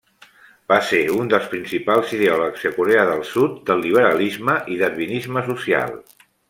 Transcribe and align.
Va 0.71 0.77
ser 0.91 1.01
un 1.15 1.29
dels 1.33 1.45
principals 1.51 2.15
ideòleg 2.19 2.59
a 2.71 2.73
Corea 2.79 3.05
del 3.13 3.23
Sud 3.35 3.63
del 3.71 3.87
liberalisme 3.87 4.61
i 4.77 4.83
darwinisme 4.85 5.49
social. 5.53 5.99